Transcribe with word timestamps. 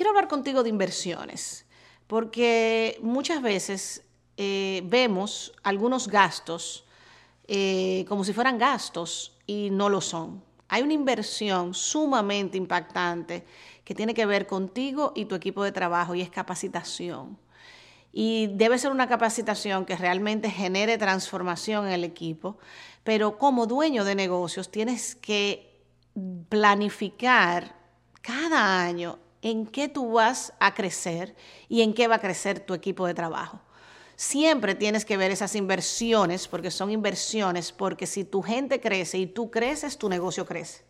Quiero 0.00 0.10
hablar 0.12 0.28
contigo 0.28 0.62
de 0.62 0.70
inversiones, 0.70 1.66
porque 2.06 2.98
muchas 3.02 3.42
veces 3.42 4.02
eh, 4.38 4.80
vemos 4.86 5.52
algunos 5.62 6.08
gastos 6.08 6.86
eh, 7.46 8.06
como 8.08 8.24
si 8.24 8.32
fueran 8.32 8.56
gastos 8.56 9.36
y 9.46 9.68
no 9.70 9.90
lo 9.90 10.00
son. 10.00 10.42
Hay 10.68 10.80
una 10.80 10.94
inversión 10.94 11.74
sumamente 11.74 12.56
impactante 12.56 13.44
que 13.84 13.94
tiene 13.94 14.14
que 14.14 14.24
ver 14.24 14.46
contigo 14.46 15.12
y 15.14 15.26
tu 15.26 15.34
equipo 15.34 15.62
de 15.62 15.72
trabajo 15.72 16.14
y 16.14 16.22
es 16.22 16.30
capacitación. 16.30 17.36
Y 18.10 18.46
debe 18.54 18.78
ser 18.78 18.92
una 18.92 19.06
capacitación 19.06 19.84
que 19.84 19.96
realmente 19.96 20.50
genere 20.50 20.96
transformación 20.96 21.86
en 21.86 21.92
el 21.92 22.04
equipo, 22.04 22.56
pero 23.04 23.36
como 23.36 23.66
dueño 23.66 24.04
de 24.04 24.14
negocios 24.14 24.70
tienes 24.70 25.14
que 25.14 25.84
planificar 26.48 27.76
cada 28.22 28.82
año 28.82 29.18
en 29.42 29.66
qué 29.66 29.88
tú 29.88 30.12
vas 30.12 30.52
a 30.60 30.74
crecer 30.74 31.34
y 31.68 31.82
en 31.82 31.94
qué 31.94 32.08
va 32.08 32.16
a 32.16 32.20
crecer 32.20 32.60
tu 32.60 32.74
equipo 32.74 33.06
de 33.06 33.14
trabajo. 33.14 33.60
Siempre 34.16 34.74
tienes 34.74 35.04
que 35.06 35.16
ver 35.16 35.30
esas 35.30 35.54
inversiones, 35.54 36.46
porque 36.46 36.70
son 36.70 36.90
inversiones, 36.90 37.72
porque 37.72 38.06
si 38.06 38.24
tu 38.24 38.42
gente 38.42 38.80
crece 38.80 39.16
y 39.16 39.26
tú 39.26 39.50
creces, 39.50 39.96
tu 39.96 40.10
negocio 40.10 40.44
crece. 40.44 40.84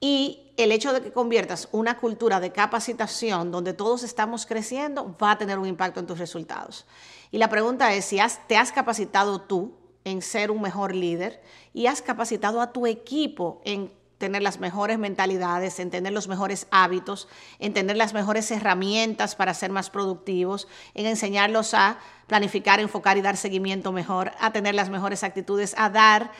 Y 0.00 0.52
el 0.56 0.72
hecho 0.72 0.92
de 0.92 1.02
que 1.02 1.12
conviertas 1.12 1.68
una 1.72 1.98
cultura 1.98 2.40
de 2.40 2.50
capacitación 2.50 3.50
donde 3.50 3.72
todos 3.72 4.02
estamos 4.02 4.46
creciendo 4.46 5.16
va 5.22 5.32
a 5.32 5.38
tener 5.38 5.58
un 5.58 5.68
impacto 5.68 6.00
en 6.00 6.06
tus 6.06 6.18
resultados. 6.18 6.86
Y 7.30 7.38
la 7.38 7.48
pregunta 7.48 7.92
es 7.94 8.06
si 8.06 8.18
te 8.48 8.56
has 8.56 8.72
capacitado 8.72 9.42
tú 9.42 9.76
en 10.04 10.22
ser 10.22 10.50
un 10.50 10.60
mejor 10.60 10.94
líder 10.94 11.40
y 11.72 11.86
has 11.86 12.02
capacitado 12.02 12.60
a 12.60 12.72
tu 12.72 12.86
equipo 12.86 13.60
en 13.64 13.92
tener 14.22 14.40
las 14.40 14.60
mejores 14.60 15.00
mentalidades, 15.00 15.80
en 15.80 15.90
tener 15.90 16.12
los 16.12 16.28
mejores 16.28 16.68
hábitos, 16.70 17.26
en 17.58 17.74
tener 17.74 17.96
las 17.96 18.14
mejores 18.14 18.52
herramientas 18.52 19.34
para 19.34 19.52
ser 19.52 19.72
más 19.72 19.90
productivos, 19.90 20.68
en 20.94 21.06
enseñarlos 21.06 21.74
a 21.74 21.98
planificar, 22.28 22.78
enfocar 22.78 23.18
y 23.18 23.20
dar 23.20 23.36
seguimiento 23.36 23.90
mejor, 23.90 24.30
a 24.38 24.52
tener 24.52 24.76
las 24.76 24.90
mejores 24.90 25.24
actitudes, 25.24 25.74
a 25.76 25.90
dar 25.90 26.30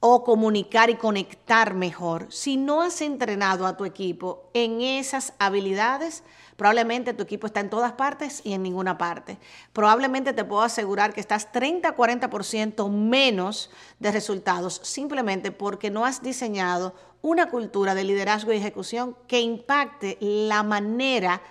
o 0.00 0.22
comunicar 0.22 0.90
y 0.90 0.94
conectar 0.94 1.74
mejor. 1.74 2.26
Si 2.30 2.56
no 2.56 2.82
has 2.82 3.00
entrenado 3.00 3.66
a 3.66 3.76
tu 3.76 3.84
equipo 3.84 4.48
en 4.54 4.80
esas 4.80 5.32
habilidades, 5.38 6.22
probablemente 6.56 7.14
tu 7.14 7.24
equipo 7.24 7.46
está 7.48 7.60
en 7.60 7.70
todas 7.70 7.92
partes 7.92 8.40
y 8.44 8.52
en 8.52 8.62
ninguna 8.62 8.96
parte. 8.96 9.38
Probablemente 9.72 10.32
te 10.32 10.44
puedo 10.44 10.62
asegurar 10.62 11.12
que 11.12 11.20
estás 11.20 11.52
30-40% 11.52 12.88
menos 12.90 13.70
de 13.98 14.12
resultados 14.12 14.80
simplemente 14.84 15.50
porque 15.50 15.90
no 15.90 16.04
has 16.04 16.22
diseñado 16.22 16.94
una 17.20 17.50
cultura 17.50 17.96
de 17.96 18.04
liderazgo 18.04 18.52
y 18.52 18.56
ejecución 18.56 19.16
que 19.26 19.40
impacte 19.40 20.16
la 20.20 20.62
manera 20.62 21.42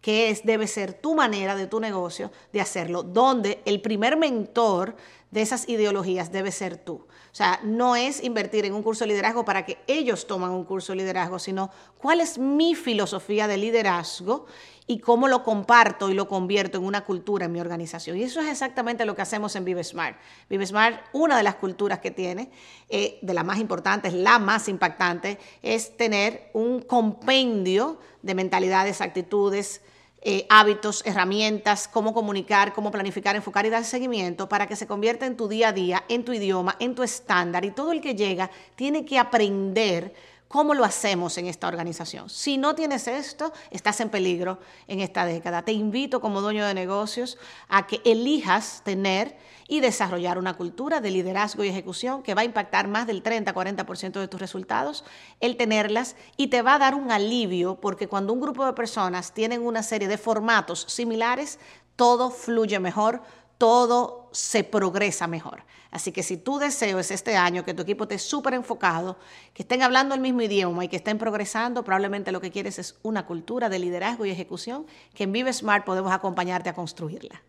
que 0.00 0.30
es, 0.30 0.44
debe 0.44 0.66
ser 0.66 0.94
tu 0.94 1.14
manera 1.14 1.54
de 1.54 1.66
tu 1.66 1.80
negocio 1.80 2.30
de 2.52 2.60
hacerlo, 2.60 3.02
donde 3.02 3.60
el 3.64 3.80
primer 3.80 4.16
mentor 4.16 4.96
de 5.30 5.42
esas 5.42 5.68
ideologías 5.68 6.32
debe 6.32 6.50
ser 6.52 6.76
tú. 6.76 7.06
O 7.32 7.34
sea, 7.34 7.60
no 7.62 7.94
es 7.94 8.22
invertir 8.24 8.64
en 8.64 8.74
un 8.74 8.82
curso 8.82 9.04
de 9.04 9.08
liderazgo 9.08 9.44
para 9.44 9.64
que 9.64 9.78
ellos 9.86 10.26
toman 10.26 10.50
un 10.50 10.64
curso 10.64 10.92
de 10.92 10.98
liderazgo, 10.98 11.38
sino 11.38 11.70
cuál 11.98 12.20
es 12.20 12.38
mi 12.38 12.74
filosofía 12.74 13.46
de 13.46 13.56
liderazgo 13.56 14.46
y 14.90 14.98
cómo 14.98 15.28
lo 15.28 15.44
comparto 15.44 16.10
y 16.10 16.14
lo 16.14 16.26
convierto 16.26 16.78
en 16.78 16.84
una 16.84 17.04
cultura 17.04 17.46
en 17.46 17.52
mi 17.52 17.60
organización. 17.60 18.16
Y 18.16 18.24
eso 18.24 18.40
es 18.40 18.48
exactamente 18.48 19.04
lo 19.04 19.14
que 19.14 19.22
hacemos 19.22 19.54
en 19.54 19.64
Vive 19.64 19.84
Smart. 19.84 20.18
Vive 20.48 20.66
Smart, 20.66 21.00
una 21.12 21.36
de 21.36 21.44
las 21.44 21.54
culturas 21.54 22.00
que 22.00 22.10
tiene, 22.10 22.50
eh, 22.88 23.20
de 23.22 23.32
las 23.32 23.44
más 23.44 23.60
importantes, 23.60 24.12
la 24.12 24.40
más 24.40 24.66
impactante, 24.66 25.38
es 25.62 25.96
tener 25.96 26.50
un 26.54 26.82
compendio 26.82 28.00
de 28.22 28.34
mentalidades, 28.34 29.00
actitudes, 29.00 29.80
eh, 30.22 30.44
hábitos, 30.50 31.06
herramientas, 31.06 31.86
cómo 31.86 32.12
comunicar, 32.12 32.72
cómo 32.72 32.90
planificar, 32.90 33.36
enfocar 33.36 33.66
y 33.66 33.70
dar 33.70 33.84
seguimiento 33.84 34.48
para 34.48 34.66
que 34.66 34.74
se 34.74 34.88
convierta 34.88 35.24
en 35.24 35.36
tu 35.36 35.46
día 35.46 35.68
a 35.68 35.72
día, 35.72 36.02
en 36.08 36.24
tu 36.24 36.32
idioma, 36.32 36.74
en 36.80 36.96
tu 36.96 37.04
estándar. 37.04 37.64
Y 37.64 37.70
todo 37.70 37.92
el 37.92 38.00
que 38.00 38.16
llega 38.16 38.50
tiene 38.74 39.04
que 39.04 39.20
aprender 39.20 40.12
cómo 40.50 40.74
lo 40.74 40.84
hacemos 40.84 41.38
en 41.38 41.46
esta 41.46 41.68
organización. 41.68 42.28
Si 42.28 42.58
no 42.58 42.74
tienes 42.74 43.06
esto, 43.06 43.52
estás 43.70 44.00
en 44.00 44.08
peligro 44.08 44.58
en 44.88 44.98
esta 44.98 45.24
década. 45.24 45.62
Te 45.62 45.70
invito 45.70 46.20
como 46.20 46.40
dueño 46.40 46.66
de 46.66 46.74
negocios 46.74 47.38
a 47.68 47.86
que 47.86 48.00
elijas 48.04 48.82
tener 48.84 49.38
y 49.68 49.78
desarrollar 49.78 50.38
una 50.38 50.56
cultura 50.56 51.00
de 51.00 51.12
liderazgo 51.12 51.62
y 51.62 51.68
ejecución 51.68 52.24
que 52.24 52.34
va 52.34 52.40
a 52.40 52.46
impactar 52.46 52.88
más 52.88 53.06
del 53.06 53.22
30-40% 53.22 54.18
de 54.18 54.26
tus 54.26 54.40
resultados, 54.40 55.04
el 55.38 55.56
tenerlas 55.56 56.16
y 56.36 56.48
te 56.48 56.62
va 56.62 56.74
a 56.74 56.78
dar 56.80 56.96
un 56.96 57.12
alivio 57.12 57.80
porque 57.80 58.08
cuando 58.08 58.32
un 58.32 58.40
grupo 58.40 58.66
de 58.66 58.72
personas 58.72 59.32
tienen 59.32 59.64
una 59.64 59.84
serie 59.84 60.08
de 60.08 60.18
formatos 60.18 60.84
similares, 60.88 61.60
todo 61.94 62.30
fluye 62.32 62.80
mejor, 62.80 63.22
todo 63.60 64.30
se 64.32 64.64
progresa 64.64 65.26
mejor. 65.26 65.64
Así 65.90 66.12
que 66.12 66.22
si 66.22 66.38
tu 66.38 66.58
deseo 66.58 66.98
es 66.98 67.10
este 67.10 67.36
año 67.36 67.62
que 67.62 67.74
tu 67.74 67.82
equipo 67.82 68.04
esté 68.04 68.18
súper 68.18 68.54
enfocado, 68.54 69.18
que 69.52 69.64
estén 69.64 69.82
hablando 69.82 70.14
el 70.14 70.22
mismo 70.22 70.40
idioma 70.40 70.86
y 70.86 70.88
que 70.88 70.96
estén 70.96 71.18
progresando, 71.18 71.84
probablemente 71.84 72.32
lo 72.32 72.40
que 72.40 72.50
quieres 72.50 72.78
es 72.78 72.96
una 73.02 73.26
cultura 73.26 73.68
de 73.68 73.78
liderazgo 73.78 74.24
y 74.24 74.30
ejecución 74.30 74.86
que 75.12 75.24
en 75.24 75.32
Vive 75.32 75.52
Smart 75.52 75.84
podemos 75.84 76.10
acompañarte 76.10 76.70
a 76.70 76.74
construirla. 76.74 77.42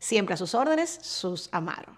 Siempre 0.00 0.34
a 0.34 0.36
sus 0.36 0.52
órdenes, 0.56 0.98
sus 1.00 1.48
Amaro. 1.52 1.96